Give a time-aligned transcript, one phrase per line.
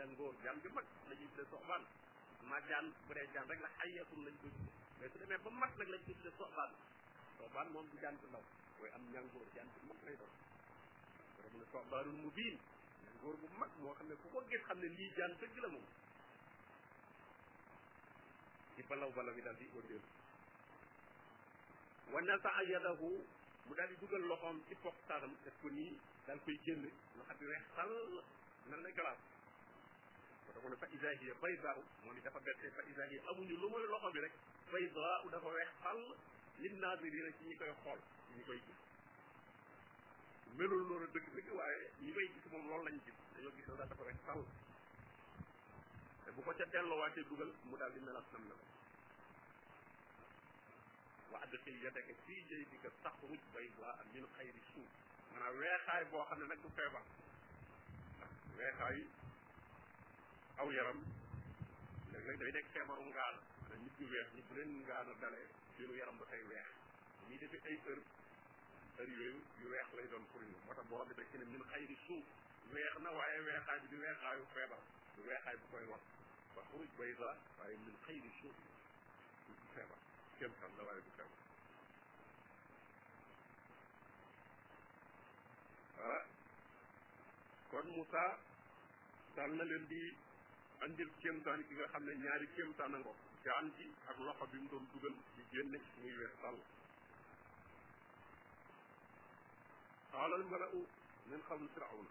[0.00, 1.82] jam goor jam ju mag la ñu tudde soxban
[2.48, 5.50] ma jam bu dee jam rek la xayyatum lañ ko jiddi mais su demee ba
[5.60, 6.70] mag nag lañ ko tudde soxban
[7.36, 8.44] soxban moom du jam ju ndaw
[8.78, 10.34] mooy am njangoor jam ju mag lay doon
[11.40, 12.56] borom la soxbaarul mu biin
[13.04, 15.30] njangoor bu mag moo xam ne ku ko gis xam ne lii jam
[15.64, 15.86] la moom
[18.74, 20.04] ci balaw balaw yi daal di ordeel
[22.12, 23.08] wa nasaa yadahu
[23.66, 24.96] mu daal di dugal loxoom ci pox
[25.44, 25.92] def ko nii
[26.26, 26.88] daal koy génne
[27.18, 27.92] loxo bi weex sal
[28.68, 29.28] nan la glace
[30.54, 31.72] dafa ne fa isa hiya bayda
[32.04, 34.32] moo ni dafa bette fa isa hiya amuñu lu muy loxo bi rek
[34.72, 35.98] bayda dafa weex xal
[36.58, 37.98] lin naazirina ci ñi koy xool
[38.34, 38.80] ñi koy gis
[40.56, 43.78] melul loolu dëgg dëgg waaye ñi koy gis moom loolu lañ gis dañoo gis daal
[43.78, 44.40] dafa weex xal
[46.24, 48.66] te bu ko ca delluwaatee dugal mu daal di melaat nam na ko
[51.30, 54.88] وأدخل يدك في جيبك تخرج بيضاء من خير سوء
[55.36, 57.02] أنا ويخاي بو خامن نك دو فيبر
[58.58, 59.06] ويخاي
[60.62, 60.98] aw yaram
[62.12, 65.94] léeg-léeg day nekk feebaru ngaana maanaam nit ñu weex ñi bu leen ngaana dalee seenu
[66.00, 66.68] yaram dafay weex
[67.28, 68.04] ñuy defee ay heure
[68.98, 69.28] heure
[69.60, 71.96] yu weex lay doon pour ñu moo tax boo defee ci ne min xay di
[72.04, 72.26] suuf
[72.72, 74.80] weex na waaye weexaay bi di weexaayu feebar
[75.16, 76.02] du weexaay bu koy war
[76.54, 78.56] ba xuruj bay da waaye min xay di suuf
[79.46, 79.98] du feebar
[86.04, 86.22] ah.
[87.70, 88.24] kon Moussa
[89.34, 90.02] dal na leen di
[90.84, 93.12] andil kéemtaan ki nga xam ne ñaari kéemtaan a ngo
[93.44, 96.58] gaan ji ak loxo bi mu doon dugal di génne muy weex tàll
[100.10, 100.80] qaala al mala'u
[101.28, 102.08] min xawmi firawna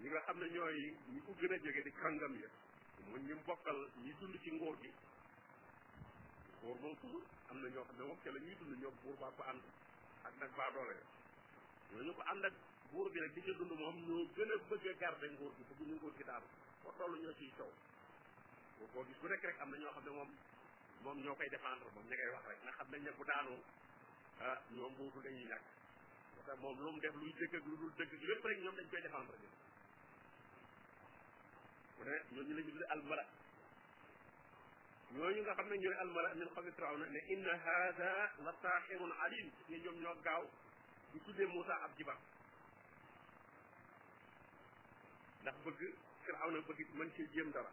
[0.00, 0.80] ñi nga xam ne ñooy
[1.12, 2.48] ñi ko gën a jege di kàngam ya
[3.08, 4.90] mu ñu bokkal ñi dund ci ngóor gi
[6.60, 9.16] buur moom toujours am na ñoo xam ne moom ca la ñuy dund ñoom buur
[9.20, 9.62] baa ko ànd
[10.26, 10.96] ak nag baa doole
[11.92, 12.54] ñooñu ko ànd ak
[12.94, 15.80] buur bi rek di ca dund moom ñoo gën a bëgg a nguur gi bëgg
[15.88, 16.46] ñu nguur gi daanu
[16.84, 17.72] ba toll ñoo ciy coow
[18.78, 20.30] boo bu gis nekk rek am na ñoo xam ne moom
[21.02, 23.58] moom ñoo koy défendre moom ña wax rek nga nañ ne bu daanoo
[24.46, 25.12] ah ñoom nguur
[26.62, 29.02] moom lu mu def luy dëgg ak lu dul dëgg lépp rek ñoom dañ koy
[29.06, 29.48] défendre ñu
[31.98, 33.24] mu ne ñooñu la ñu tuddee almala
[35.14, 38.10] ñooñu nga xam ne ñooy almala min xawi firawna ne inna hada
[38.44, 40.44] la saaxirun alim ne ñoom ñoo gaaw
[41.12, 42.18] di tuddee Moussa ab jibar
[45.44, 45.80] ndax bëgg
[46.52, 47.70] na bëgg mën ci jéem dara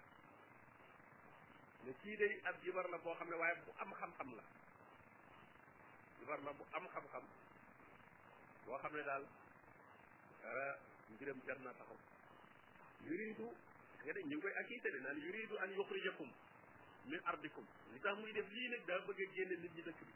[1.86, 4.44] ne kii day ab jibar la boo xam ne waaye bu am xam-xam la
[6.20, 7.26] jibar la bu am xam-xam
[8.66, 9.24] boo xam ne daal
[11.16, 12.00] mbiram jar na taxaw
[13.08, 13.48] yuridu
[14.04, 16.30] nga de ñu ngi koy akité de naan yuridu an yuxrijakum
[17.10, 20.02] min ardikum li tax muy def lii nag daa bëggee a génne nit ñi dëkk
[20.08, 20.14] bi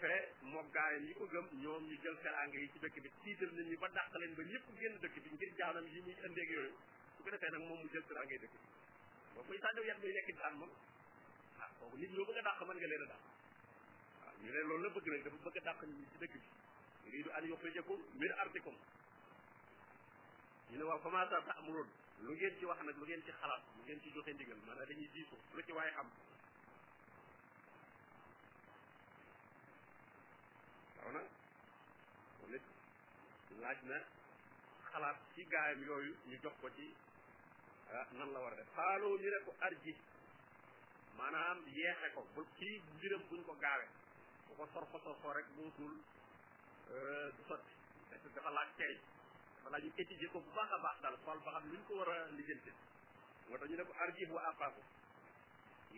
[0.00, 3.50] defee moom gaayam yi ko gëm ñoom ñu jël teraanga yi ci dëkk bi tiital
[3.54, 6.50] nit ñi ba dàq leen ba ñëpp génn dëkk bi ngir jaanam yi muy ëndeeg
[6.54, 6.72] yooyu
[7.16, 8.66] su ko defee nag moom mu jël teraanga yi dëkk bi
[9.34, 10.72] moom muy sànni yat muy nekk daan moom
[11.60, 13.22] ah kooku nit ñoo bëgg a dàq mën nga leen a dàq
[14.42, 16.34] ñu ne loolu la bëgg nañ dafa bëgg a dàq nit ñi ci dëkk
[17.02, 18.76] bi lii du an yuxrijakum min ardikum
[20.70, 21.88] ñu ne waaw commencé ta amuloon
[22.22, 24.86] lu ngeen ci wax nag lu ngeen ci xalaat lu ngeen ci joxe ndigal maanaam
[24.88, 26.08] dañuy diisoo lu ci waaye xam
[31.08, 33.96] xew na laaj na
[34.90, 36.86] xalaat ci gaayam yooyu ñu jox ko ci
[37.96, 38.78] ah, nan la war a def
[39.20, 39.52] ñu ne ko
[41.18, 43.86] maanaam yeexe ko bu kii mbiram buñ ko gaawe
[44.46, 45.94] bu ko sorfo sorfo rek bu utul
[46.92, 47.72] euh, du sotti
[48.08, 48.94] parce que dafa laaj tey
[49.56, 52.08] dafa laaj ñu étudier ko baax a baax daal xool ba xam luñ ko war
[52.16, 52.70] a lijjanti
[53.46, 54.80] moo tax ñu ne ko arji bu àppaaku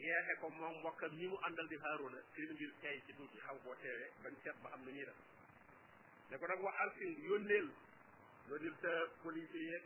[0.05, 3.57] yeete ko moom mbokkam ñi mu àndal di Haaruna seen mbir tey ci tuuti xaw
[3.65, 5.19] boo teewee bañ seet ba xam lu ñuy def
[6.31, 7.69] ne ko nag wa arsil yónneel
[8.49, 8.91] yónneel sa
[9.23, 9.85] police yeeg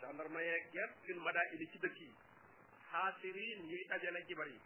[0.00, 2.10] gendarme yeeg ger fil madaa'ini ci dëkk yi
[2.90, 4.58] xaasiriin ñuy dajale jibar yi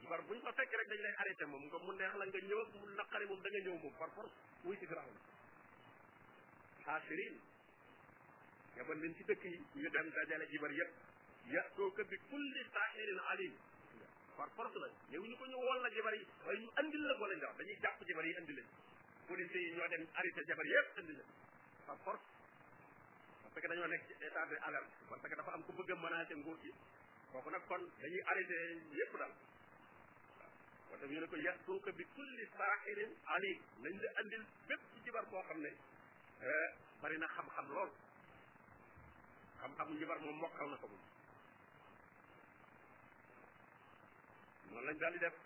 [0.00, 2.60] jibar buñ ko fekk rek dañ lay arrêté moom nga mu neex la nga ñëw
[2.62, 4.32] ak mu naqari moom da ñëw moom par force
[4.64, 5.16] wuy si firawn
[6.84, 7.36] xaasiriin
[8.76, 10.92] yabal leen ci dëkk yi ñu dem dajale jibar yépp
[11.50, 13.54] ya'tuuka bi kulli saahirin aliim
[14.38, 17.14] par force la ñëw ñu ko ñu wol la jabar yi waaye ñu andil la
[17.18, 18.68] boole ndax dañuy jàpp jabar yi andi leen
[19.26, 21.14] police yi ñoo dem arrêté jabar yëpp andi
[21.86, 22.24] par force
[23.42, 26.34] parce que dañoo nekk ci état de alerte parce que dafa am ku a menacé
[26.34, 26.70] nguur gi
[27.32, 27.62] kooku nag
[28.00, 28.56] dañuy arrêté
[28.98, 29.34] yëpp daal
[30.88, 34.98] waaw kon ñu ne ko ya'tuuka bi kulli saahirin aliim nañ la andil bépp ci
[35.10, 35.72] jabar koo xam ne
[36.46, 36.68] euh,
[37.02, 37.90] bari na xam-xam lool
[39.60, 41.06] xam-xamu jabar moom mokkal na ko moom
[44.72, 45.36] noonu lañ daal di def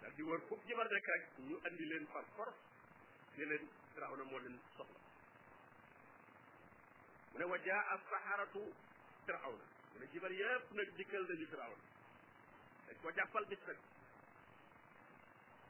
[0.00, 2.58] daal di wër foofu jabar rek rek ñu andi leen par force
[3.36, 5.00] ne leen Firawna moo leen soxla
[7.30, 8.62] mu ne wa jaa as saharatu
[9.26, 11.84] Firawna mu ne jibar yëpp nag dikkal nañu Firawna
[12.86, 13.78] dañ ko jàppal bis nag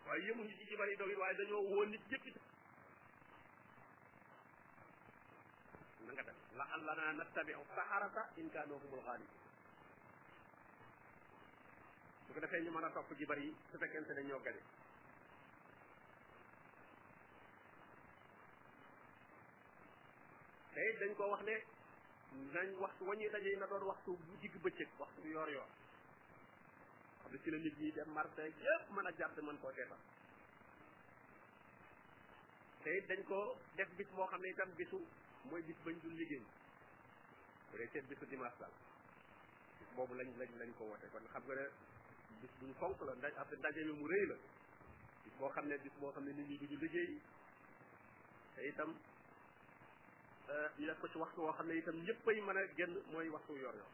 [0.06, 2.36] waaye yëmuñu ci jibar yi dog it waaye dañoo woon nit yëpp it
[6.06, 9.41] na nga def la allanaa nattabiu saharata in kaanu humul xaalidiin
[12.34, 14.62] su ñu mën a topp jibar yi su fekkente ne ñoo gañe
[20.74, 21.54] tey dañ koo wax ne
[22.56, 25.68] nañ waxtu wañuy daje na doon waxtu bu digg bëccëg waxtu bu yoor yoor
[27.22, 30.00] xam ne ci la nit ñi dem marché yépp mën a jàpp mën koo teetal
[32.82, 34.98] tey dañ ko def bis moo xam ne itam bisu
[35.48, 36.44] mooy bis bañ dul liggéey
[37.70, 38.72] bu dee bisu dimanche daal
[39.94, 41.66] boobu lañ lañ lañ ko woote kon xam nga ne
[42.42, 44.34] bis bu ñu fonk la nda après ndaje mi mu rëy la
[45.24, 47.10] bis boo xam ne bis boo xam ne nit ñi duñu liggéey
[48.54, 48.90] te itam
[50.50, 53.28] euh, ñu def ko ci waxtu woo xam ne itam ñëppay mën a génn mooy
[53.34, 53.90] waxtu yor yor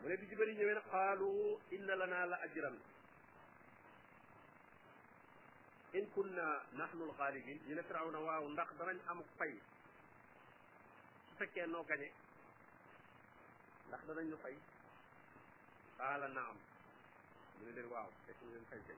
[0.00, 1.30] mu ne bi jibari ñëwee na qaalu
[1.74, 2.76] inna lana la ajran
[5.98, 6.46] in kunna
[6.78, 9.54] nahnu alxaalibin ñu ne firawna waaw ndax danañ am fay
[11.28, 12.08] su fekkee noo gañe
[13.88, 14.56] ndax danañ fay
[15.98, 16.56] xaala naam
[17.56, 18.96] mu ne leen waaw fekk ñu leen fay kay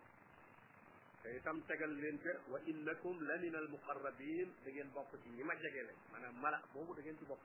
[1.22, 5.42] te tegal leen ca wa innakum la min la muqarrabin da ngeen bokk ci ñi
[5.48, 7.40] ma jege le maanaam mala boobu da ci bokk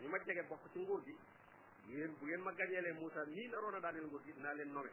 [0.00, 1.14] ñi ma jege bokk ci nguur gi
[1.88, 4.90] yéen bu ngeen ma gañeelee Moussa nii naroon a daaneel nguur gi dinaa leen nome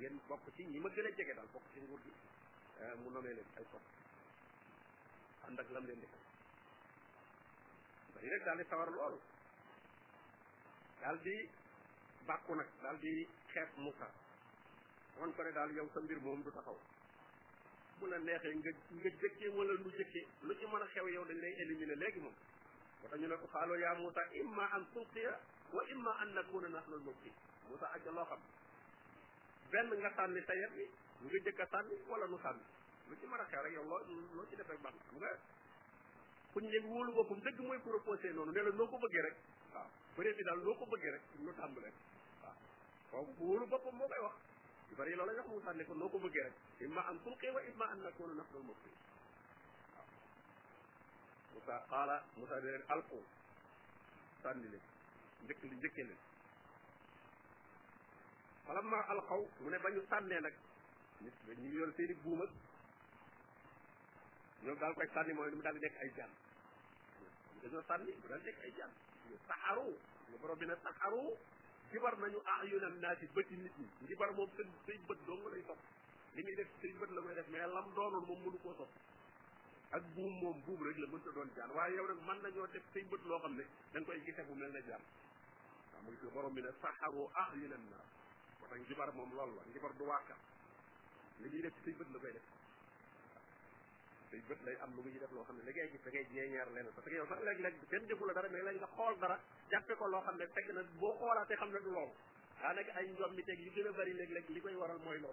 [0.00, 2.12] ngeen bokk ci ñi ma gën a jege daal bokk ci nguur gi
[2.80, 3.84] eh, mu nomee leen ay sopp
[5.46, 6.24] ànd ak lam leen defal
[8.14, 9.18] dañu rek daal di sawar loolu
[11.00, 11.34] daal di
[12.26, 14.06] bàkku nag daal di xeeb Moussa
[15.18, 16.76] wan ko ne daal yow sa mbir moom du taxaw
[17.98, 21.38] bu la neexee nga jëkkee wala lu jëkkee lu ci mën a xew yow dañ
[21.38, 22.34] lay éliminer léegi moom
[23.00, 25.38] moo tax ñu ne ko xaaloo yaa Moussa imma an tulqiya
[25.72, 27.34] wa imma an nakuna nahnu al-mulqin
[27.68, 28.40] Moussa ak loo xam
[29.70, 30.84] benn nga sànni sa yet bi
[31.22, 32.64] nga jëkk a sànni wala nu sànni
[33.08, 34.02] lu ci mën a xew rek yow loo
[34.34, 35.30] loo ci def rek baax na xam nga
[36.52, 37.12] kuñ leen wóolu
[37.44, 39.36] dëgg mooy proposé noonu ne la noo ko bëggee rek
[39.72, 41.24] waaw bëre bi loo ko bëggee rek
[43.16, 44.34] kooku ku wóolu boppam moo koy wax
[44.90, 46.52] yu bari loolu la wax Moussa ne ko noo ko bëggee rek
[46.84, 48.92] imma an tulqi wa imma an nakuna nahnu al-mulqin
[49.96, 50.06] waaw
[51.52, 53.18] Moussa qaala Moussa ne leen alqu
[54.42, 54.78] sànni li
[55.80, 56.18] njëkkee leen
[58.66, 60.54] falamma alqaw mu ne ba ñu sànnee nag
[61.20, 62.50] nit ñu ngi yor seen i buum ak
[64.64, 66.32] ñoom daal sànni mooy mu daal di nekk ay jaan
[67.62, 68.92] dañoo sànni mu daal di nekk ay jaan
[69.28, 69.88] ñu saxaru
[70.30, 71.24] ñu borom bi ne saxaru
[71.90, 75.78] kibar nañu ayunan naasi bëti nit ñi ngibar moom sa say bët dong lay topp
[76.34, 78.90] li ngay def say bët la koy def mais lam doonoon moom mënu koo topp
[79.92, 82.82] ak buum moom buum rek la mënta doon jaan waaye yow nag mën nañoo def
[82.92, 85.02] say bët loo xam ne da koy gi bu mel na jaan
[85.92, 88.10] waaw mu ngi fi moroom mi ne saxaroo ayunan naas
[88.58, 90.38] moo tax ngibar moom loolu la ngibar du waakat
[91.40, 92.42] li ñuy def say bët la koy def
[94.36, 96.68] say bët lay am lu def loo xam ne da ngay gis da ngay ñeeñeer
[96.74, 99.36] leneen parce que yow sax léeg-léeg kenn defu la dara mais léegi nga xool dara
[99.70, 102.12] jàppe ko loo xam ne fekk na boo xoolaatee xam ne loolu
[102.66, 102.68] a
[103.98, 105.30] bëri léeg-léeg li koy loolu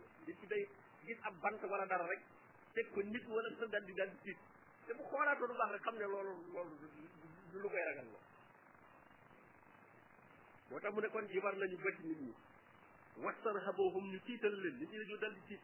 [2.94, 4.40] ko nit wala sa dal di dal di tiit
[4.88, 5.96] te bu xoolaatoo du baax rek xam
[7.52, 8.30] lu koy ragal loolu
[10.70, 12.32] moo tax mu ne kon jibar nañu bëcc nit ñi
[13.24, 15.62] wastarhabuhum ñu tiital leen nit ñi dañu tiit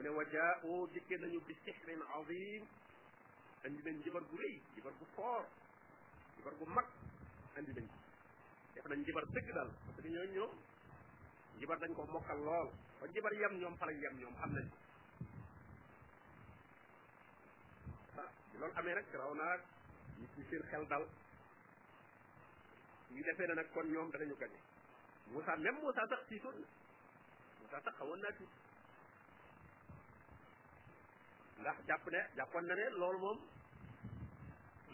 [0.00, 2.64] mu ne wajaa'u dikke nañu bi sixrin azim
[3.64, 5.44] andi nañ jibar gu rëy jibar gu foor
[6.36, 6.88] jibar gu mag
[7.58, 7.86] andi nañ
[8.74, 10.52] def nañ jibar dëgg daal parce que ñooñu ñoom
[11.58, 12.68] jibar dañ ko mokkal lool
[13.00, 14.66] ba jibar yam ñoom fa lañ yam ñoom xam nañ
[18.14, 19.56] ko loolu amee nag raw naa
[20.18, 21.04] ñu ci seen xel dal
[23.12, 24.58] ñu defee ne nag kon ñoom danañu gañe
[25.32, 26.66] Moussa même Moussa sax tiitoon na
[27.60, 28.48] Moussa sax xawoon naa tiit
[31.60, 33.38] ndax jàpp ne jàppoon na ne loolu moom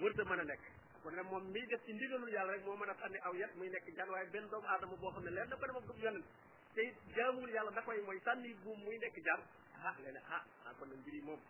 [0.01, 0.63] wërta mën a nekk
[1.03, 3.53] kon nag moom miy def ci ndigalul yàlla rek moo mën a sànni aw yet
[3.57, 5.87] muy nekk jan waaye benn doomu aadama boo xam ne leer na ko ne moom
[5.87, 6.27] du yonent
[6.75, 6.83] te
[7.17, 9.41] jaamul yàlla da koy mooy sànni buum muy nekk jan
[9.89, 11.41] ah nga ne ah ah kon nag mbiri moom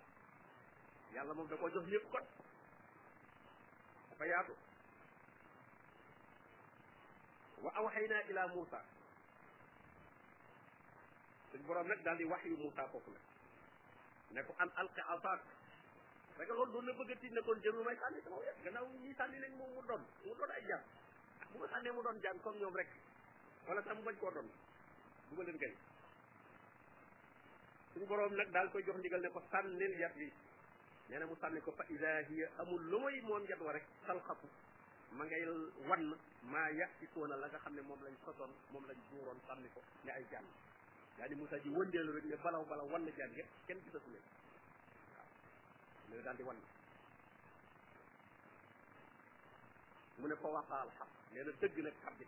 [1.15, 2.27] yàlla moom da koo jox ñëpp kon
[4.11, 4.55] dafa yaatu
[7.63, 8.81] wa awxayna ila muusa
[11.51, 13.25] suñ borom nag daal di wax yu muusa foofu nag
[14.35, 15.41] ne ko an alqi asaak
[16.39, 18.57] rek loolu doon na bëgg a tiit ne kon jël lu may sànni sama wet
[18.65, 20.83] gannaaw ñi sànni nañ moom mu doon mu doon ay jaan
[21.51, 22.91] bu ma sànnee mu doon jaan comme ñoom rek
[23.67, 24.49] wala sax bañ koo doon
[25.29, 25.73] du ma leen gañ
[27.93, 30.33] suñu boroom nag daal koy jox ndigal ne ko sànnil yat bi
[31.09, 34.49] nee mu sànni ko fa ida hiya amul lu muy moom yat wa rek salxafu
[35.17, 35.45] ma ngay
[35.89, 36.03] wan
[36.53, 39.69] maa yàq ci koona la nga xam ne moom lañ sosoon moom lañ juuroon sànni
[39.75, 40.45] ko ne ay jaan
[41.17, 44.11] daa ni Moussa ji wëndeelu rek ne balaw balaw wan na jaan yëpp kenn gisatu
[44.13, 44.25] leen
[46.09, 46.59] loolu daal di wan
[50.19, 52.27] mu ne fa waxaal xaq nee na dëgg nag xab bi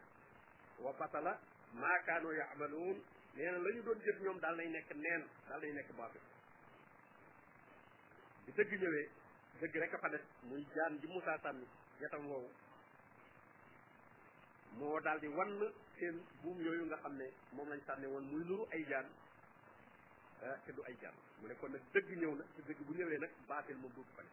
[0.85, 1.33] wa batala
[1.73, 2.99] maakaanoo yaamaluun
[3.35, 6.25] nee na la ñu doon jëf ñoom daal lay nekk nen daal nekk baatil
[8.45, 9.07] bi dëgg ñëwee
[9.61, 11.67] dëgg rek a fa des muy jaan ji Moussa sànni
[12.01, 12.51] yatam woowu
[14.79, 15.53] moo daal wan
[16.01, 19.07] seen buum yooyu nga xam ne moom lañ sànne woon muy nuru ay jaan
[20.65, 23.19] te du ay jaan mu ne kon nag dëgg ñëw na te dëgg bu ñëwee
[23.19, 24.31] nag baatil moom duut fa ne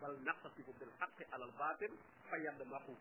[0.00, 1.92] bal naqasiku bil xaqi alal baatil
[2.28, 2.94] fa yàdd maquhu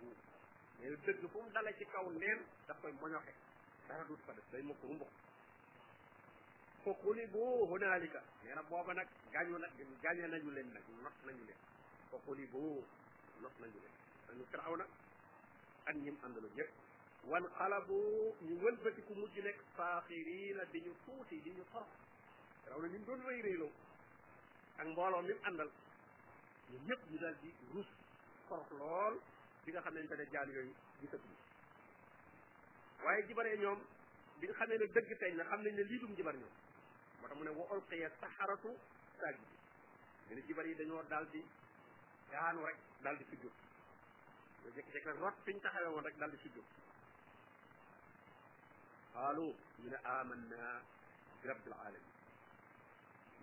[0.80, 3.34] mais dëgg fu mu dalee ci kaw neen daf koy moñoxe
[3.88, 5.12] dara duut fa def day mokk rumbux
[6.84, 9.72] fa xulibu hunalika nee na booba nag gaañu nag
[10.04, 11.60] gaañe nañu leen nag not nañu leen
[12.10, 12.62] fa xulibu
[13.42, 13.94] not nañu leen
[14.28, 14.86] dañu firawna
[15.88, 16.74] ak ñim àndalu ñëpp
[17.26, 18.02] wan xalabu
[18.46, 21.90] ñu wëlbatiku mujj nekk faaxiriina di ñu tuuti di ñu torox
[22.70, 23.72] raw na ñu doon rëy rëyloo
[24.80, 25.70] ak mbooloo mi mu àndal
[26.72, 27.38] ñu ñëpp ñu daal
[27.74, 27.90] rus
[28.48, 29.16] torox lool
[29.64, 31.38] bi nga xamante ne jaan yooyu gisatuñu
[33.04, 33.80] waaye jibaree ñoom
[34.40, 36.54] bi nga xamee ne dëgg feeñ na xam nañ ne lii dum jibar ñoom
[37.20, 38.72] moo tax mu ne wa ulqiya saxaratu
[39.20, 39.52] saajid
[40.28, 41.42] bi ne jibar yi dañoo daal di
[42.32, 43.56] daanu rek daal sujjóot
[44.64, 46.70] ñu jékki-jékki rek fi ñu taxawee woon rek daal di sujjóot
[49.28, 50.82] alo ñu ne amanna
[51.42, 52.06] bi rabbil alamin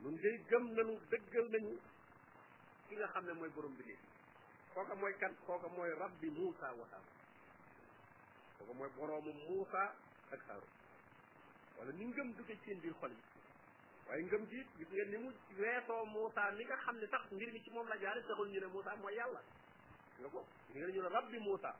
[0.02, 1.73] nun ngay gëm nañu dëggal nañu
[2.88, 4.06] ki nga xam ne mooy borom bi léegi
[4.75, 9.83] kooka mooy kan kooka mooy rabbi Muusa wa Haarun mooy boroomu Muusa
[10.35, 10.73] ak Haarun
[11.78, 13.21] wala ni ngëm duggee seen biir xol yi
[14.09, 17.62] waaye ngëm ji gis ni mu weesoo Muusa mi nga xam ne sax ngir mi
[17.62, 19.42] ci moom la jaare taxul ñu ne Muusa mooy yàlla
[20.21, 21.73] nga ko ñu ne ñu ne rabbi Muusa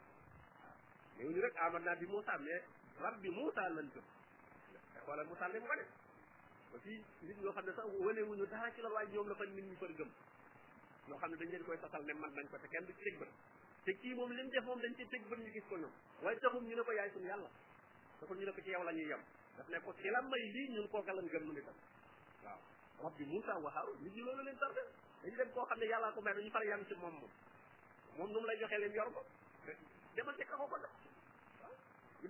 [1.17, 2.63] néew ñu rek aman bi Muusa mais
[3.01, 4.05] rabbi Moussa lañ gëm
[5.05, 5.89] xoolal Moussa li mu ko def
[6.73, 9.35] ba fii nit ñoo xam ne sax wane wuñu dara ci la waaye ñoom la
[9.35, 10.11] fa nit ñi far gëm
[11.09, 13.03] ñoo xam ne dañ leen koy sasal ne man nañ ko te kenn du ci
[13.05, 13.31] teg bët
[13.85, 15.93] te kii moom li mu def moom dañ ci teg bët ñu gis ko ñoom
[16.23, 17.51] waaye taxum ñu ne ko yaay suñu yàlla
[18.21, 19.23] taxul ñu ne ko ci yow la ñuy yem
[19.57, 21.77] daf ne ko ci la may lii ñun kooka lan gëm nu itam
[22.45, 22.61] waaw
[23.11, 24.81] rabbi Moussa wa Haarun nit ñi loolu leen tardé
[25.23, 27.31] dañ dem koo xam ne yàllaa ko may dañu far yam ci moom moom
[28.17, 29.23] moom nu mu lay joxee leen yor ko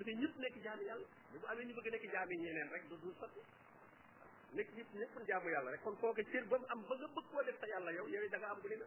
[0.06, 3.40] bëggee nekk jaamu yàlla bu amee ñu bëgg nekk jaami ñeneen rek du du sotti
[4.56, 7.26] nekk ñëpp ñëpp jaamu yàlla rek kon kooku cër ba mu am ba nga bëgg
[7.30, 8.86] koo def sa yàlla yow yow da nga am bu ni na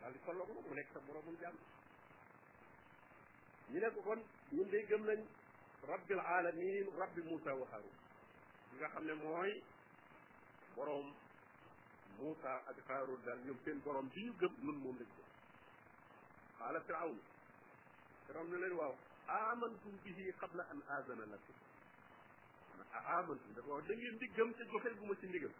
[0.00, 1.56] daal di tolloo ko mu nekk sa boromum jaam
[3.70, 4.20] ñu ne ko kon
[4.54, 5.20] ñun day gëm nañ
[5.90, 7.96] rabbil alamin rabbi Moussa wa Haroun
[8.70, 9.62] ñi nga xam ne mooy
[10.74, 11.08] borom
[12.18, 15.28] Moussa ak Haroun daal ñoom seen borom bi ñu gëm nun moom lañ gëm
[16.58, 17.18] xaala firawn
[18.26, 18.96] firawn ne leen waaw
[19.28, 21.56] amantum bihi qabla an azana lakum
[22.92, 25.52] amantum dafa wax da ngeen di gëm te joxel bu ma ci ndigal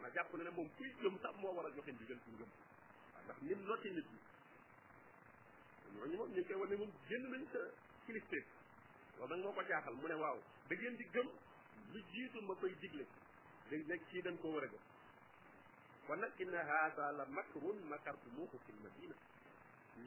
[0.00, 2.50] ma jàpp ne moom kuy gëm sax moo war a joxe ndigal ci ngëm
[3.26, 4.20] ndax nim noté nit ñi
[5.96, 7.60] ñooñu moom ñu koy wane moom génn nañ sa
[8.06, 8.38] kilifte
[9.18, 11.28] loolu nag moo ko jaaxal mu ne waaw da ngeen di gëm
[11.92, 13.04] lu jiitu ma koy digle
[13.68, 14.82] dañ nekk kii dañ ko war a gëm
[16.06, 19.14] kon nag inna haada la makrun makartumuhu fi lmadina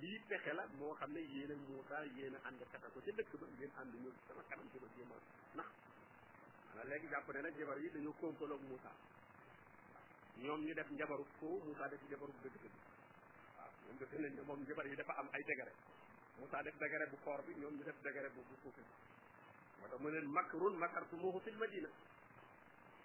[0.02, 3.12] lii pexe la moo xam ne yéen a Moussa yéen a ànd kata ko ca
[3.18, 5.16] dëkk ba ngeen ànd ñëw sama kanam ci ma jéem a
[5.58, 5.70] nax
[6.76, 8.92] waaw léegi jàpp ne nag jabar yi dañoo kompaloog Moussa
[10.38, 12.76] ñoom ñu def njabaru foo Moussa def njabaru dëgg dëgg
[13.58, 15.74] waaw ñoom def nañ ne moom yi dafa am ay dégare
[16.40, 18.82] Moussa def dégare bu koor bi ñoom ñu def dégare bu bu suufi
[19.80, 21.90] moo tax mu leen makrun makartumuhu fil madina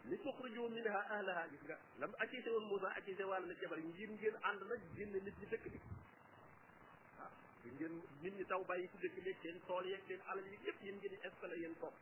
[0.04, 4.10] li tuxrijoo la ahlaha gis nga lam accise woon Moussa accise wàll na jabar ngir
[4.10, 5.80] ngeen ànd nag génne nit ñi dëkk bi
[7.73, 10.78] ngeen nit ñi taw bàyyi ci dëkk bi seen tool yeeg seen alal yi yëpp
[10.85, 11.94] yéen ngeen installé yéen topp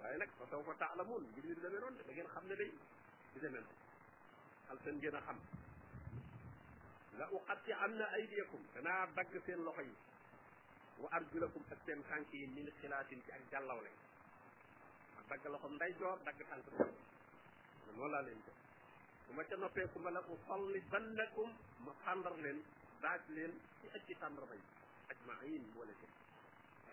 [0.00, 2.72] waaye nag fa sawfa taalamuun ngir ñu demee noonu da ngeen xam ne day
[3.32, 3.80] di demee noonu
[4.70, 5.38] al seen ngeen a xam
[7.18, 9.94] la uqatti am na aydiyakum danaa dagg seen loxo yi
[11.00, 13.90] wa arjulakum ak seen tànk yi min xilaatin ci ak jàllawle
[15.16, 16.66] ma dagg loxo nday joor dagg tànk
[17.84, 18.56] noonu laa leen jox
[19.26, 21.48] bu ma ca noppee ku ma la u fallibannakum
[21.84, 22.60] ma xàndar leen
[23.04, 24.64] daaj leen ci ak ci tàndarma yi
[25.12, 26.12] ak ma ayin moo la jëf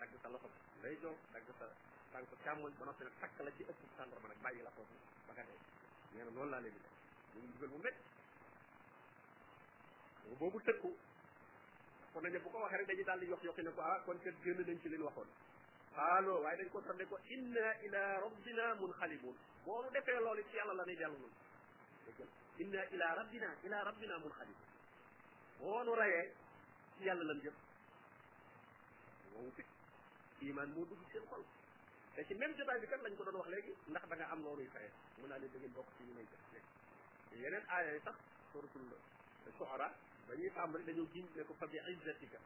[0.00, 0.48] dagg sa loxo
[0.82, 1.66] day jox dagg sa
[2.12, 4.96] tànk càmmoñ ba noppi nag takk la ci ëpp tàndarma nag bàyyi la foofu
[5.28, 5.60] ba nga dee
[6.12, 6.90] nee na noonu laa leen di def
[7.34, 8.02] mu ngi dugal mu métti
[10.40, 10.90] boobu tëkku
[12.12, 14.18] kon nañu bu ko waxee rek dañuy daal di yox yoxi ne ko ah kon
[14.26, 15.30] kat génn nañ ci leen waxoon
[15.96, 20.54] xaalo waaye dañ ko tande ko inna ila rabbina munxalibun boo nu defee loolu ci
[20.60, 21.36] yàlla la ñuy dellu noonu
[22.66, 24.71] inna ila rabbina ila rabbina munxalibun
[25.62, 26.26] boo nu rayee
[26.98, 27.54] ci yàlla lan jëm
[29.32, 29.62] wow fi
[30.50, 31.44] iman moo dugg seen xol
[32.14, 34.42] te ci même jotaay bi kat lañ ko doon wax léegi ndax da nga am
[34.42, 36.68] loo nuy faye mu naa ne da ngeen bokk ci ñu may def léegi
[37.44, 38.16] yeneen aaya yi sax
[38.50, 38.90] suratul
[39.58, 39.88] suhara
[40.26, 42.38] ba ñuy tàmbali dañoo giñ ne ko fa bi izzatika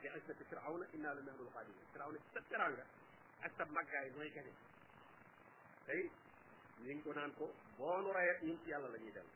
[0.00, 2.84] bi izzati firawna inna la nahrul qadimin firawna sa teranga
[3.42, 4.52] ak sa màggaay mooy gane
[5.86, 6.10] tey
[6.84, 7.48] ñu ngi ko naan ko
[7.78, 9.28] boo nu rayet ñun ci yàlla la ñuy dem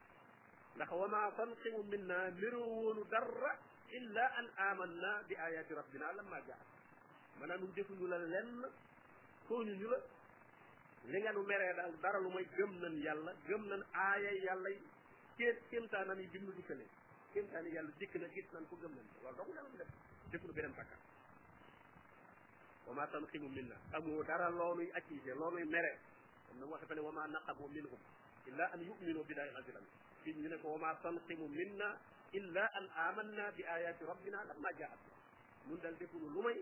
[0.83, 3.57] ndax wa ma tanqimu minna niru wonu dara
[3.95, 6.59] illa an amanna bi ayati rabbina lamma jaat
[7.39, 8.67] manam defuñu la lenn
[9.47, 9.99] soñu ñu la
[11.07, 14.71] li nga nu meree daal dara lu may gëm nan yàlla gëm nan aaya yàlla
[15.39, 16.85] kéet kéemtaanam yi bimu di fële
[17.33, 19.89] kéemtaani yàlla dikk na gis nan ko gëm nan loolu dogu dalam def
[20.33, 20.99] def lu beneen bakkan
[22.87, 25.93] wa ma tanqimu minna amu dara loonuy accise loonuy mere
[26.51, 27.99] am na waxe fa ne wa ma naqabu minhum
[28.49, 29.87] illa an yu'minu billahi al-azim
[30.23, 31.99] fi ñu ne ko wa ma tanqimu minna
[32.33, 34.99] illa an amanna bi ayati rabbina lamma jaat
[35.67, 36.59] mun daal defuñu lu may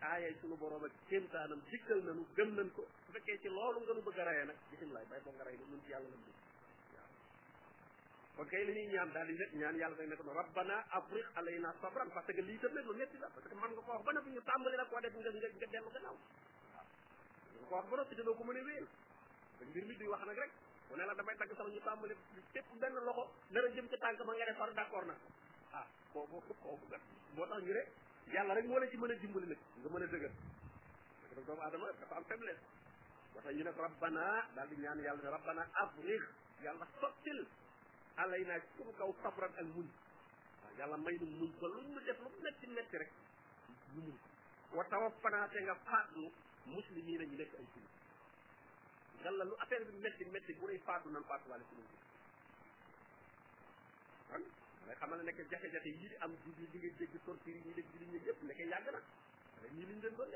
[0.00, 3.92] aayay suñu borom ak kéemtaanam dikkal nañu gëm nañ ko su fekkee ci loolu nga
[3.92, 6.22] nu bëgg a rayee nag bisimilah bay boo nga ray ni mun ci yàlla lañ
[6.24, 6.38] dugg
[8.36, 11.26] kon kay li ñuy ñaan daal di nekk ñaan yàlla day nekk na rabbana afriq
[11.36, 13.90] alayna sabran parce que lii tam nag lu metti la parce que man nga ko
[13.92, 16.16] wax ba noppi ñu tàmbali la koo def nga nga nga dellu gannaaw
[17.68, 18.86] waaw nga ko wax ba noppi te doo ko mën a wéyal
[19.58, 20.50] te mbir mi duy wax nag rek
[20.92, 22.14] mu ne la damay dagg sama ñu tàmbali
[22.52, 25.14] tépp benn loxo dana jëm ci tànk ma nga ne far d'accord na
[25.72, 27.00] ah kooku kooku gat
[27.34, 27.82] moo tax ñu ne
[28.34, 30.32] yàlla rek moo la ci mën a dimbali nga mën a dëgër
[31.24, 32.62] parce que doomu aadama dafa am faiblesse
[33.32, 36.22] moo tax ñu ne rabbana daal di ñaan yàlla ne rabbana afriq
[36.60, 37.46] yàlla sottil
[38.16, 41.80] alay naa suñu kaw sabran ak muñ waaw ah, yàlla may nu muñ ba lu
[41.88, 43.10] ñu def lu metti metti rek
[43.94, 44.16] lu muñ
[44.70, 46.30] ko wa tawaffana te nga faatlu
[46.66, 48.00] muslimin ñu nekk ay jullit
[49.24, 51.98] yàlla lu affaire bi métti métti bu dee faatu nan faatuwaale suñu bi
[54.28, 54.42] kon
[54.78, 57.86] dangay xamal nekk jafe-jafe yii di am di di ngay dégg torture yi ñuy dégg
[57.92, 59.00] jullit ñi yëpp nekkee yàgg na
[59.62, 60.30] da ñii liñ leen doon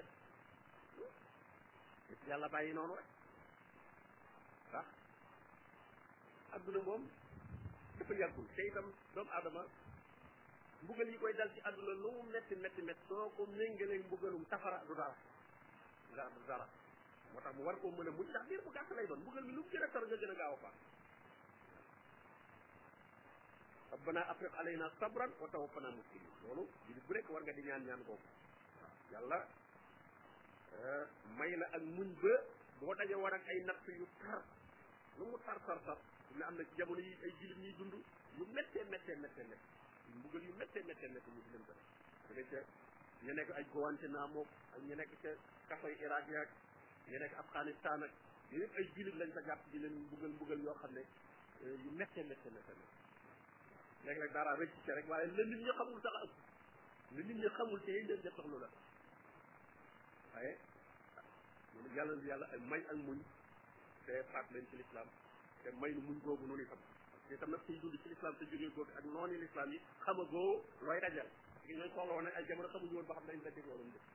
[2.07, 3.09] def bàyyi noonu rek
[4.71, 4.87] sax
[6.55, 7.03] adduna moom
[7.99, 9.63] dafa yàggul te itam doomu aadama
[10.83, 14.79] mbugal yi koy dal ci adduna lu mu métti métti soo ko méngalee mbugalum safara
[14.87, 15.17] du dara
[16.35, 16.69] du dara
[17.37, 19.45] moo tax mu war koo mën a muñ ndax diir bu gàtt lay doon mbugal
[19.45, 20.75] mi lu mu gën a tar nga gën a gaaw a faat
[23.91, 27.83] rabbana afriq alayna sabran wa tawaffana muslimin loolu jullit bu nekk war nga di ñaan
[27.85, 28.27] ñaan googu
[29.13, 29.39] yàlla
[30.79, 31.05] euh,
[31.39, 32.33] may la ak muñ ba
[32.81, 34.43] boo daje war ak ay natt yu tar
[35.19, 35.99] lu mu tar tar tar
[36.37, 37.93] ne am na ci jamono yi ay jullit ñuy dund
[38.39, 39.73] yu méttee méttee méttee méttee
[40.33, 41.63] yu yu méttee méttee méttee ñu mettee
[42.35, 42.67] leen ko def
[43.25, 46.45] ñu nekk ay Guantanamo ak ñu
[47.11, 48.13] ñu nekk afghanistan ak
[48.57, 51.03] yëpp ay julit lañ ko jàpp di leen bugal bugal yoo xam ne
[51.85, 52.93] yu métte métte métte métte
[54.05, 56.31] léegi nag dara rëcc ci rek waaye la nit ñi xamul sax ak
[57.15, 58.69] la nit ñi xamul te yéen def soxlu la
[60.35, 60.53] waaye
[61.83, 63.19] ñu yàlla yàlla ay may ak muñ
[64.07, 65.07] te faat leen ci l'islam
[65.63, 66.81] te may nu muñ googu noonu itam
[67.29, 70.55] te tam nag suy dund ci l'islam te jógee googu ak noonu l'islam yi xamagoo
[70.83, 71.29] looy dajal
[71.69, 74.07] ñooy tolloo nag ay jamono xamuñu woon ba xam dañ dajee loolu def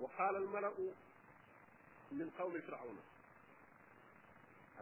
[0.00, 0.72] وقال الملأ
[2.12, 2.98] من قوم فرعون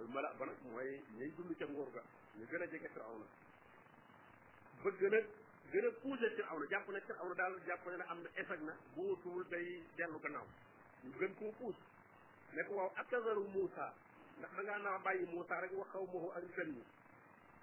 [0.00, 2.02] الملأ ba nag mooy ñay dund ca nguur ga
[2.37, 3.24] ñu gën a jege firaaw na
[4.85, 5.24] bëgg nag
[5.72, 8.61] gën a pousser firaaw na jàpp na firaaw na daal jàpp na am na échec
[8.61, 10.46] na boo tuul day dellu gannaaw
[11.05, 11.76] ñu gën koo puus
[12.52, 13.88] ne ko waaw akazaru Moussa
[14.38, 16.85] ndax da ngaa naa bàyyi Moussa rek wax xaw ma ak gën ñi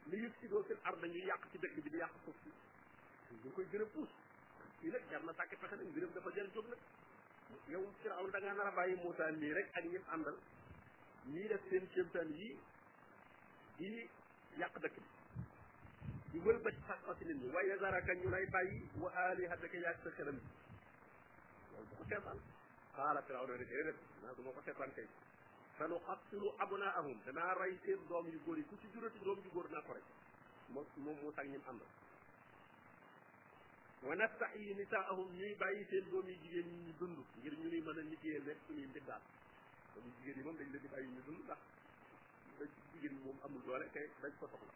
[0.10, 2.50] li yëg ci doo seen ar dañuy yàq ci dëkk bi di yàq suuf si
[3.44, 4.10] ñu koy gën a puus
[4.80, 6.80] fii nag jar na tàkki pexe nag mbiram dafa jël jóg nag
[7.70, 10.38] yow Firawna da ngaa nar bàyyi Moussa mii rek ak ñim àndal
[11.34, 12.58] ñii def seen kéemtaan yi
[13.78, 14.10] di
[14.58, 15.10] yàq dëkk bi
[16.32, 20.38] di wëlbati pas-pasi nit ñi waaye zaraka ñu lay bàyyi wa alihataka yaag sa xeram
[20.38, 20.48] bi
[21.72, 22.40] loolu bu ko seetaan
[22.96, 25.08] xaala Firawna ne déedéet naa du ko seetaan kay
[25.78, 29.40] sa nu xabtilu abnaahum danaa ray seen doom yu góor yi ku ci jurati doom
[29.44, 30.08] yu góor naa ko rek
[30.70, 31.88] moom moom Moussa ak ñim àndal
[34.08, 37.82] wa nastahi nisaahum ñuy bàyyi seen doom yi jigéen ñi ñu dund ngir ñu ni
[37.82, 39.24] mën a liggéeyal rek suñuy ndiggaat
[39.96, 41.60] doom yi jigéen yi moom dañ leen di bàyyi ñu dund ndax
[42.60, 44.74] da jigéen moom amul doole te dañ ko soxla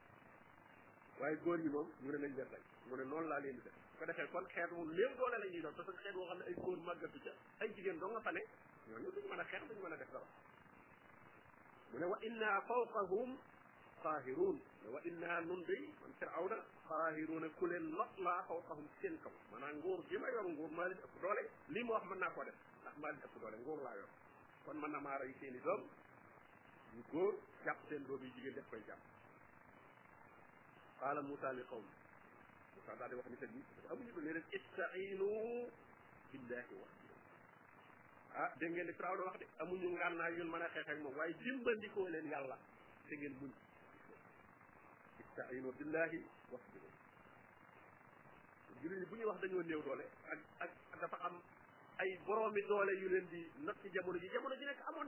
[1.20, 3.62] waaye góor ñi moom mu ne nañ leen rek mu ne noonu laa leen di
[3.64, 6.26] def ko defee kon xeet wu néew doole la ñuy doon parce que xeet woo
[6.28, 8.42] xam ne ay góor màggatu ca ay jigéen doo nga fa ne
[8.90, 10.28] ñooñu duñ mën a xeex duñ mën a def dara
[11.92, 13.32] mu ne wa inna fawqahum
[14.04, 14.58] xaahiruun
[14.94, 15.42] wa innaa
[17.58, 20.72] ku leen lot laa xaw xawum ci seen kaw maanaam nguur gi ma yor nguur
[20.78, 20.90] maa
[21.94, 24.06] wax mën naa ko def ndax maa
[24.66, 25.82] kon mën na maa rey seen i doom
[26.94, 27.34] yu góor
[27.64, 27.80] jàpp
[33.40, 33.56] ni
[33.92, 35.30] amuñu ko ne leen istainu
[36.32, 36.76] billahi
[38.40, 41.16] ah dégg ngeen di Firawna wax de amuñu ngànnaay yun mën a xeex ak moom
[41.18, 42.58] waaye dimbandikoo leen yàlla
[43.08, 43.52] te ngeen muñ
[45.38, 46.12] واستعينوا بالله
[46.50, 46.94] واصبروا
[48.82, 51.36] جولي بني واخ دانيو نيو دولي اك اك دا فا ام
[52.02, 55.08] اي برومي دولي يولين دي نات جامونو جي جامونو جي نيك امون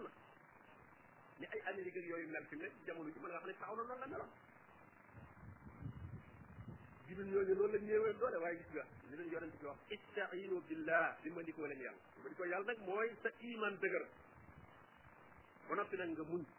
[1.41, 4.25] ني اي اميريك يوي مال في نيك جامونو جي مانا خني تاولو لون لا
[7.09, 11.07] نيو جولي نيو لون لا نيو دولي واي جيسوا نيو يورن تي واخ استعينوا بالله
[11.23, 11.97] بما ديكو لا نيال
[12.29, 14.03] ديكو يال نك موي سا ايمان دغر
[15.69, 16.58] ونا في نك نغ مونتي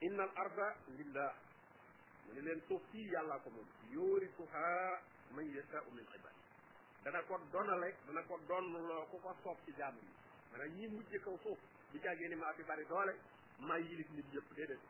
[0.00, 1.32] inna al arda lillah
[2.26, 6.40] mu ne leen suuf fii yàllaa ko moom yoorisuha man yashaau min ibadi
[7.04, 10.08] dana ko donale dana ko donnloo ku ko soob ci jàmm yi
[10.50, 11.58] maanaam ñi mujj kaw suuf
[11.92, 13.14] bu jàggee ni maa fi bari doole
[13.58, 14.80] maa yilif nit yëpp déedéet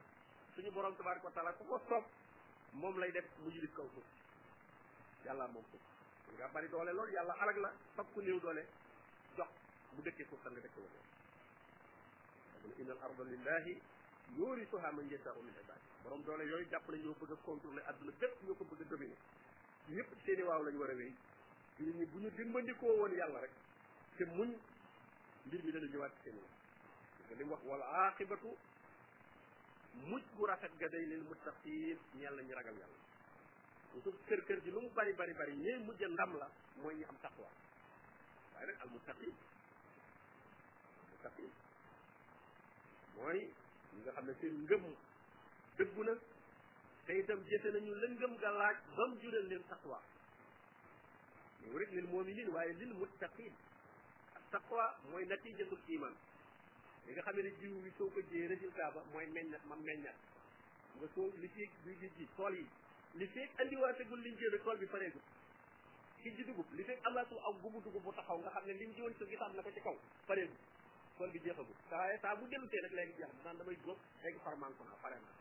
[0.55, 2.05] suñu borom tabaaraka wa taala ku ko soob
[2.73, 4.07] moom lay def mu yilif kaw suuf
[5.25, 5.83] yàllaa moom suuf
[6.37, 8.66] nga bari doole lool yàlla alag la fab ku néew doole
[9.37, 9.49] jox
[9.92, 13.81] bu dëkkee suuf sa nga dëkk la moom inna al arda lillahi
[14.34, 18.12] yuurisuhaa man yashaa'u min ibaadihi borom doole yooyu jàpp nañ ñoo bëgg a contrôler adduna
[18.20, 19.20] bépp ñoo ko bëgg a dominer
[19.94, 21.12] ñëpp seeni waaw lañ war a wéy
[22.10, 23.54] bu ñu dimbandikoo woon yàlla rek
[24.16, 24.50] te muñ
[25.46, 26.52] mbir mi dana ñëwaat seeni wax
[27.38, 28.50] li mu wax wal aaqibatu
[30.36, 33.00] gu rafet ga day lil muttaqiin ñeel nañu ragal yàlla
[34.04, 36.46] su kër kër ji lu mu bari bari bari ñee mujj ndam la
[36.80, 37.48] mooy ñi am taqwa
[38.54, 39.34] waaye nag al muttaqiin
[43.14, 43.40] mooy
[43.96, 44.82] ñi nga xam ne seen ngëm
[45.78, 46.14] dëggu na
[47.06, 49.98] te itam jëfe nañu lëngëm ga laaj ba mu jural leen taqwa
[51.61, 53.54] ñëw rek lil muminin waaye lil muttaqin
[54.52, 56.14] taqwa mooy natiijatul iman
[57.04, 60.18] li nga xam ne jiw bi soo ko jiyee résultat ba mooy meññat ma meññat
[60.96, 62.66] nga soo li fii li ji tool yi
[63.18, 65.24] li fii andiwaategul liñ jëlee tool bi pareegul
[66.22, 68.90] ki ji dugub li fii amaatul aw gubu dugub bu taxaw nga xam ne liñ
[68.94, 69.96] jiwoon sa gisaat na ko ci kaw
[70.28, 70.59] pareegul
[71.18, 74.40] sol bi jeexagul saa saa bu dem tee nag léegi jeex naan damay góob léegi
[74.46, 75.37] farmanko naa pare naa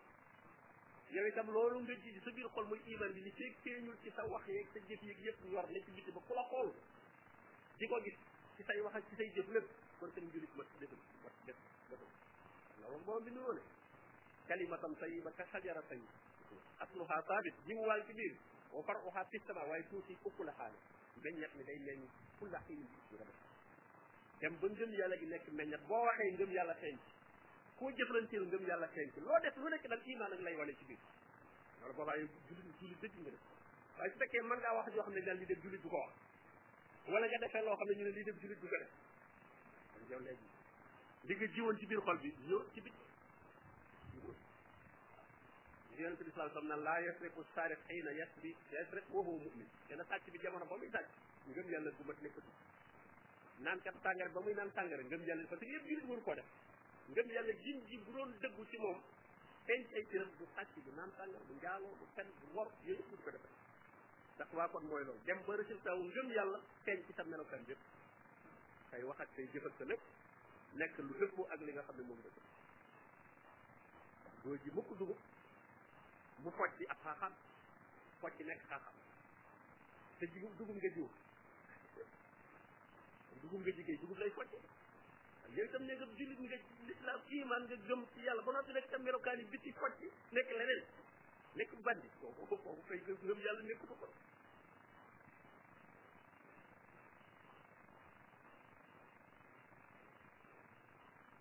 [1.16, 4.10] yow itam loolu nga ci sa biir xol muy iman bi li feeg feeñul ci
[4.16, 6.70] sa wax yeeg sa jëf yeeg yëpp ñor ne ci biti ba ku la xool
[7.80, 8.18] di ko gis
[8.56, 9.68] ci say wax ak ci say jëf lépp
[10.00, 11.58] kon seen julit mat defal mat def
[11.90, 12.12] defal
[12.82, 13.62] la wax borom bi nu woone
[14.48, 16.16] kalimatan tayyiba ka xajara tayyiba
[16.88, 18.36] asluha sabit ji mu wal ci biir
[18.72, 20.80] wa faruha fi sama waaye tuuti ukulaha la
[21.24, 22.02] meññat mi day meññ
[22.40, 23.44] kulla xiin ci nga def
[24.42, 27.12] dem ba ngëm yàlla gi nekk meññat boo waxee ngëm yàlla feeñ ci
[27.80, 30.76] koo jëflanteel ngëm yàlla feeñ ci loo def lu nekk nag iman ak lay wane
[30.80, 31.00] ci biir
[31.80, 33.28] loolu boobaa yow jullit jullit dëgg
[33.96, 36.14] wax yoo xam ne daal li def jullit du ko wax
[37.08, 38.78] wala nga defee loo xam ne ñu ne lii def jullit du ko
[41.30, 42.94] def jiwoon ci biir xol bi ñëw ci bit
[45.96, 50.04] yonente bi sallallahu alayhi wasallam laa yasriqu saariq xiina yasri yasriq wa huwa mu'min kenn
[50.10, 51.08] sàcc bi jamono ba muy sàcc
[51.48, 52.52] ngëm yàlla du mat nekkatu
[53.64, 56.36] naan kat tàngara ba muy naan tàngara ngëm yàlla parce que yëpp jullit waru koo
[56.36, 56.46] def
[57.10, 59.02] ngëm yàlla jim ji bu doon dëggu ci moom
[59.66, 63.12] feeñ ay cëram du sàcc du naan tàngara du njaaloo fen du wor yooyu yëpp
[63.12, 63.44] waru ko def
[64.36, 67.64] ndax waa kon mooy loolu dem ba résultat wu ngëm yàlla feeñ ci sa melokaan
[67.70, 67.82] yëpp
[68.92, 70.02] say wax ak say jëf sa lépp
[70.76, 72.38] nekk lu dëppoo ak li nga xam ne moom dëgg
[74.44, 75.18] doo ji mukk dugub
[76.44, 77.34] mu focc ab xaaxam
[78.20, 78.96] focc nekk xaaxam
[80.20, 81.10] te dugub dugub nga jiw
[83.46, 84.58] dugub nga liggéey dugub lay focce
[85.56, 88.90] yow itam ne nga jullit nga lislaam iman nga gëm ci yàlla ba noppi nekk
[88.92, 90.00] sa melokaan yi biti focc
[90.34, 90.82] nekk leneen
[91.58, 94.14] nekk bandi kooku kooku fay gëm yàlla nekk ko kon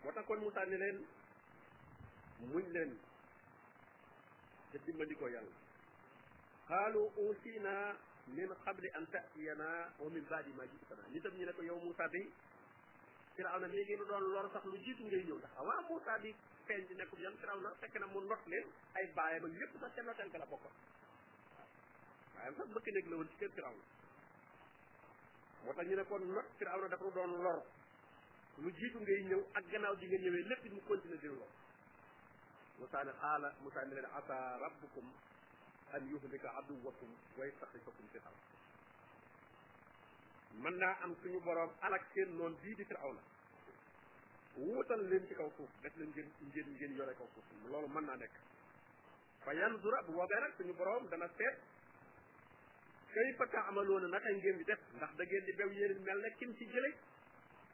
[0.05, 0.97] moo tax kon Moussa ne leen
[2.53, 2.93] muñ leen
[4.71, 5.55] te dimbali ko yàlla
[6.69, 7.75] xaalu uusina
[8.33, 12.09] min xable an tatiyana wa min baadi ma jitana nitam ñi ne ko yow Moussa
[12.09, 12.25] day
[13.37, 16.35] Firawna mi ngi doon lor sax lu jiitu ngay ñëw ndax avant Moussa di
[16.67, 18.65] feeñ di nekkum yan Firawna fekk na mu not leen
[18.97, 20.73] ay baayam ak lépp sax ca noteel ka la bokkoon
[22.35, 23.85] waaw waaye sax bëkk nekk la woon ci kër Firawna
[25.65, 27.61] moo tax ñu nekkoon kon not Firawna dafa doon lor
[28.59, 31.49] lu jiitu ngay ñëw ak gannaaw di nga ñëwee lépp it mu continuer di lor
[32.79, 35.09] Moussa ne xaala Moussa ne leen asa rabbukum
[35.97, 38.43] ان يهلك عدوكم ويستخلفكم في الارض
[40.55, 43.19] من ام سني بروم على كين نون دي دي فرعون
[44.59, 48.07] ووتال لين سي كاو سوف ديف لين جين جين جين يوري كاو سوف لولو من
[48.07, 48.31] نيك
[49.45, 51.57] فينظر بو غير سني بروم دا نا سيت
[53.15, 56.65] كيف تعملون نتا نجين دي ديف ناخ دا دي بيو يين ميل نك كيم سي
[56.73, 56.95] جيلي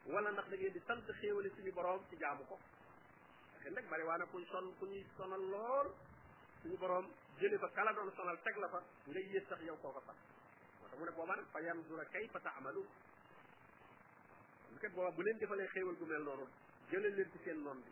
[0.07, 2.57] ولا ناخ دا دي سانت خيول سني بروم سي جامو كو
[3.75, 5.87] نك بari wana kuñ son kuñ sonal lol
[6.61, 7.05] suñu borom
[7.39, 10.17] jële fa kala doon solal teg la fa nga yées sax yow kooka sax
[10.79, 12.83] moo tax mu ne booba nag fa yan dura kay fa taamalu
[14.71, 16.45] lu kat booba bu leen defalee xéewal gu mel noonu
[16.89, 17.91] jëlal leen ci seen noon bi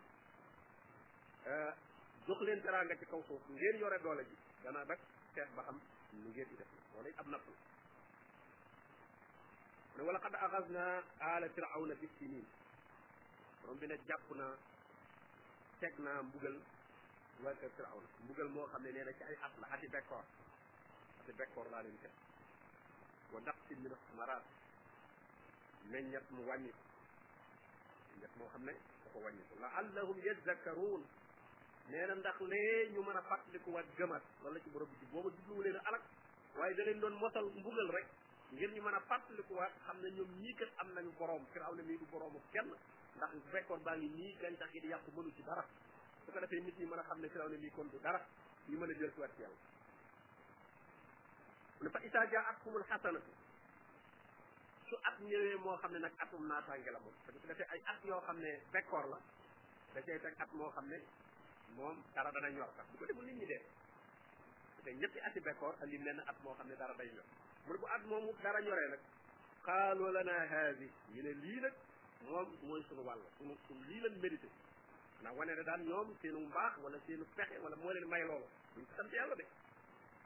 [2.26, 4.98] jox leen teranga ci kaw suuf ngeen yore doole ji dana nag
[5.34, 5.78] seet ba xam
[6.22, 7.46] nu ngeen di def loolu it ab napp
[9.96, 10.84] la wala xad axasna
[11.32, 12.46] ala firawna bi sinin
[13.60, 14.54] borom bi ne jàpp naa
[15.80, 16.56] teg naa mbugal
[17.44, 20.24] waa kër Firawna mbugal moo xam ne nee na ci ay at la ati bekkoor
[21.20, 22.12] ati bekkoor laa leen teg
[23.32, 24.44] wa naqsi min asmaraat
[25.90, 26.72] meññat mu wàññi
[28.08, 28.72] meññat moo xam ne
[29.04, 31.02] dafa wàññi ko laallahum yadzakkaruun
[31.90, 35.06] nee na ndax lee ñu mën a fàttaliku waat gëmaat loolu la ci borom bi
[35.12, 36.04] booba jubluwu leen alak
[36.56, 38.06] waaye da leen doon mosal mbugal rek
[38.54, 41.82] ngir ñu mën a fàttaliku waat xam ne ñoom ñii kat am nañu borom Firawna
[41.88, 42.70] mii du boroomu kenn
[43.16, 45.64] ndax bekkoor baa ngi nii gàncax gi di yàqu mënu ci dara
[46.30, 48.20] su ko defee nit ñi mën a xam ne firaw ne lii kon du dara
[48.68, 49.56] ñu mën a jël ci wat ci yàlla
[51.78, 53.30] mu ne fa isaa jaa at xumul xasanatu
[54.88, 56.90] su at ñëwee moo xam ne nag atum naataange
[57.74, 59.18] ay at yoo xam ne bekkoor la
[59.94, 61.02] da cay at moo xam ne
[61.76, 63.60] moom dara dana ñor sax bu ko deful nit ñi dee
[64.84, 67.24] te ñetti ati bekkoor ak lim lenn at moo xam ne dara day ñor
[67.66, 69.00] mu ne bu at moomu dara ñoree nag
[69.66, 71.74] xaaloo lana haadi ñu ne lii nag
[72.24, 73.22] moom mooy suñu wàll
[73.66, 74.48] suñu lii lañ mérité
[75.20, 78.46] xanaa wane ne daal ñoom seenu mbaax wala seenu pexe wala moo leen may loolu
[78.74, 79.44] duñ ko sant yàlla de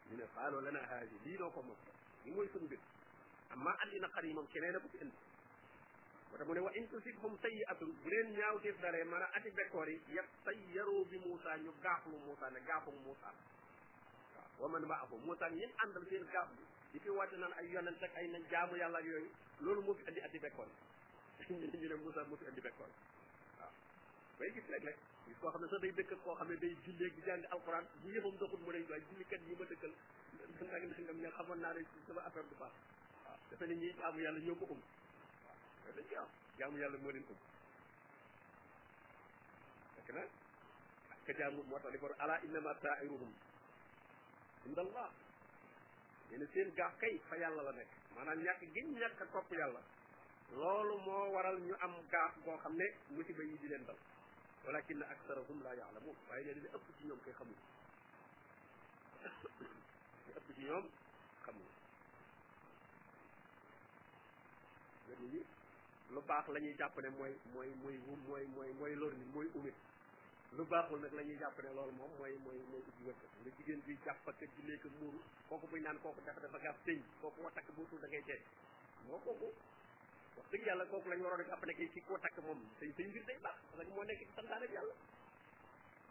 [0.09, 1.78] ñu ne xaaloo lana haaji lii doo ko moom
[2.24, 2.80] li mooy suñu mbir
[3.54, 5.18] amma andi naqar yi moom keneen a ko fi indi
[6.28, 9.50] moo tax mu ne wa in tusibhum sayyi'atun bu leen ñaaw teef dalee maanaam ati
[9.50, 13.30] bekkoor yi yëpp bi Moussa ñu gaaxlu Moussa ne gaaxum Moussa
[14.35, 17.09] waaw wa man ma'ahu Moussa ñin àndal seen gaaf bi di fi
[17.59, 19.30] ay yonent ay nañ jaamu yàlla yooyu
[19.61, 20.68] loolu moo fi andi ati bekkoor
[21.48, 22.90] yi ñu ne Moussa moo fi andi bekkoor
[24.38, 27.11] bay gis léeg-léeg gis koo xam ne sax day dëkkat koo xam ne day jullee
[27.16, 29.92] di jàng alxuraan bu yëfam doxut mu lay doy jullikat yi ma dëkkal
[30.61, 32.75] nangam nangam ne xamoon naa ne sama affaire du baax
[33.25, 34.81] waaw defe ne ñi jaamu yàlla ñoo ko um
[35.83, 36.27] waaw
[36.59, 37.38] dañ yàlla moo leen um
[39.94, 40.31] fekk nag
[41.27, 43.29] ka jaamu moo
[44.75, 45.12] tax
[46.53, 49.81] seen gaax kay fa yàlla la nekk maanaam ñàkk giñ ñàkk a yàlla
[50.59, 53.97] loolu moo waral ñu am gaax boo xam ne musiba yi di leen dal
[54.68, 57.53] ولكن اكثرهم لا يعلمون فهي اللي اب في يوم كيخمو
[60.37, 60.90] اب في يوم
[61.46, 61.64] خمو
[65.09, 65.42] يعني
[66.11, 67.98] لو باخ لا ني جاب موي موي موي
[68.29, 69.72] موي موي موي لور ني موي اومي
[70.53, 73.81] لو باخ نك لا ني جاب لول موم موي موي موي دي وات لا جيجن
[73.81, 75.14] بي جاب تا جي ليك مور
[75.48, 78.40] كوكو بي نان كوكو دافا دافا غاب سيغ كوكو واتاك بوتو داغي تي
[79.09, 79.50] مو كوكو
[80.37, 83.07] wax dëgg yàlla kooku lañ waroon a jàpp ne kii koo takk moom say say
[83.09, 84.94] mbir day baax parce que moo nekk santaane bi yàlla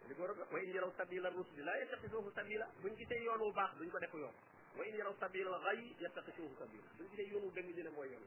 [0.08, 3.40] li ko war a wa in yaraw sabila rusli la yattaqisuhu sabila buñ gisee yoon
[3.44, 4.34] wu baax duñ ko def yoon
[4.78, 8.10] wa in yaraw sabila ghay yattaqisuhu sabila buñ gisee yoon wu dëng ñu ne mooy
[8.14, 8.26] yoon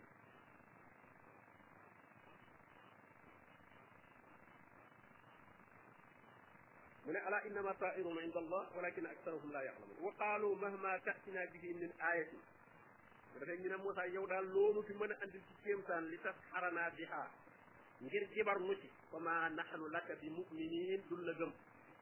[7.12, 11.92] من ألا إنما طائرهم عند الله ولكن أكثرهم لا يعلمون وقالوا مهما تأتنا به من
[12.12, 12.32] آية
[13.40, 16.18] bu defee ñu ne Moussa yow daal loolu fi mën a indi ci saan li
[16.20, 17.30] tax xaranaa biha
[18.04, 21.52] ngir jibar nu ci fama nahnu laka bi muminin dul la gëm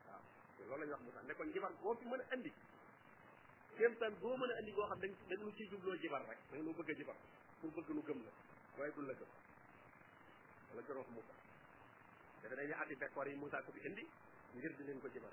[0.07, 0.21] waaw
[0.67, 2.51] loolu la ñu wax Moussa ne ko jibar boo fi mën a indi andi
[3.77, 6.73] kéemtaan boo mën a andi goo xam dañ dañu ciy jubloo jibar rek dañ nu
[6.77, 7.15] bëgg a jibar
[7.59, 8.31] pour bëgg nu gëm la
[8.77, 9.27] waaye dul la gëm
[10.69, 11.33] wala jorox Moussa
[12.41, 14.03] dafa dañu atti bekkoor yi Moussa ko bi indi
[14.55, 15.31] ngir di leen ko jibar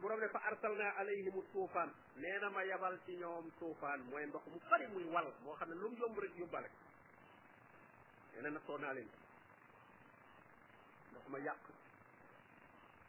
[0.00, 1.90] borom ne fa arsalna alayhim tuufaan
[2.22, 5.68] nee na ma yabal ci ñoom tuufaan mooy ndox mu bari muy wal moo xam
[5.68, 6.68] ne lu mu yomb rek yóbbale
[8.32, 9.08] nee na nattoo naa leen
[11.10, 11.62] ndox ma yàq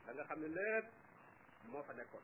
[0.05, 0.85] da nga xam ne lépp
[1.71, 2.23] moo fa nekkoon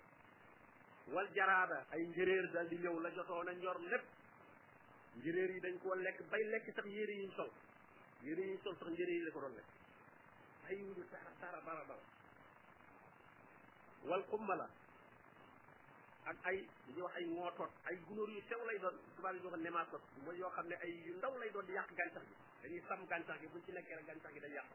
[1.14, 4.06] wal jaraada ay njëréer dal di ñëw la jotoon a njor lépp
[5.18, 7.52] njëréer yi dañ ko lekk bay lekk sax yére yi sol
[8.26, 9.70] yére yi sol sax njëréer yi la ko doon lekk
[10.70, 12.04] ay wuñu tara tara bara bara
[14.08, 14.66] wal xumbala
[16.26, 16.58] ak ay
[16.94, 20.04] li wax ay ngootoot ay gunóor yu sew lay doon tubaab yi ñoo ko nématood
[20.26, 23.02] mooy yoo xam ne ay yu ndaw lay doon di yàq gàncax gi dañuy sàmm
[23.10, 24.70] gàncax gi buñ ci nekkee rek gàncax gi day yàq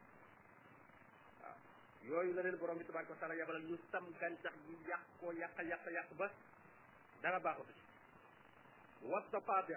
[2.08, 5.58] yooyu la borom bi tabaaraka wa taala yabalal ñu sàmm gàncax gi yàq ko yàq
[5.70, 6.26] yàq yàq ba
[7.22, 7.82] dara baaxatu ci
[9.10, 9.74] wat tapabi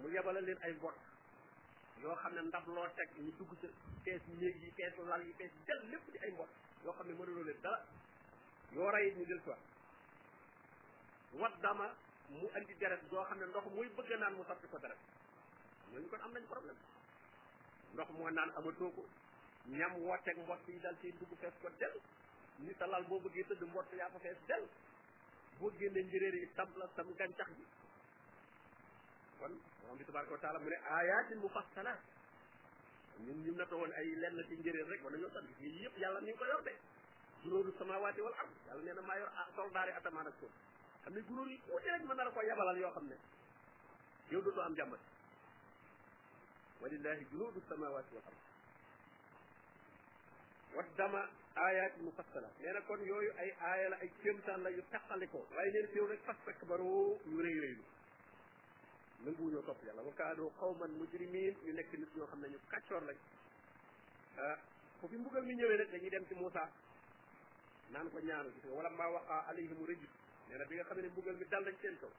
[0.00, 0.96] mu yabalal leen ay mbott
[2.02, 3.68] yoo xam ne ndab loo teg ñu dugg sa
[4.04, 6.50] fees néeg yi fees lal yi fees jël lépp di ay mbott
[6.84, 7.78] yoo xam ne mënuloo leen dara
[8.74, 9.58] boo rey mu jël soit
[11.38, 11.94] wat dama
[12.30, 14.98] mu andi deret goo xam ne ndox muy bëgg a naan mu soppi ko deret
[15.90, 16.78] ñooñu kon am nañ problème
[17.94, 19.02] ndox moo naan amatoo ko
[19.78, 21.94] ñam wotteeg mbott yi dal seen dugg fees ko del
[22.64, 24.64] ni sa lal boo bëggee tëdd mbott yaa ko fees del
[25.58, 27.64] boo génne njëréer yi tam la tam gàncax bi
[29.38, 32.00] kon borom bi tabaraka wa taala mu ne ayatin mu fassalat
[33.24, 36.20] ñun ñu nata woon ay lenn ci njëréer rek war nañoo sant yii yëpp yàlla
[36.20, 36.74] ni ñu ko yor de
[37.44, 39.24] guróoru samawaati wal ard yàlla nee
[39.56, 40.36] soldaari atamaan ak
[41.04, 43.16] xam ne guróor yi tuuti rek mën na la ko yabalal yoo xam ne
[44.32, 45.00] yow dootoo am jàmbat
[46.82, 48.42] walillahi junuudu samawaati wal ard
[50.76, 51.20] waddama
[51.66, 55.72] ayaati mufassala nee na kon yooyu ay aaya la ay kéemtaan la yu taxalikoo waaye
[55.74, 57.84] nee na teew nag fastakbaroo ñu rëy rëylu
[59.24, 63.02] nanguwu ñoo topp yàlla wa kaanoo qawman ñu nekk nit ñoo xam ne ñu kàccoor
[63.08, 63.18] lañ
[64.46, 64.58] ah
[65.04, 66.64] mbugal mi ñëwee nag dañuy dem ci Moussa
[67.94, 70.02] naan ko ñaanu gis nga wala maa waqa alayhim rëj
[70.46, 72.12] nee na bi nga xam ne mbugal mi dal nañ seen kaw